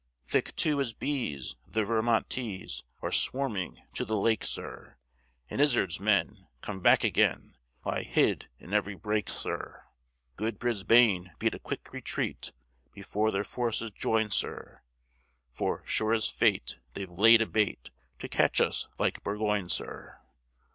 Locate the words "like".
18.97-19.23